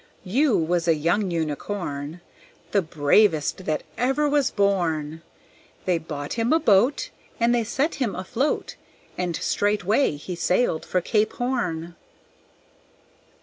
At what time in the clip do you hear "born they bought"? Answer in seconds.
4.49-6.33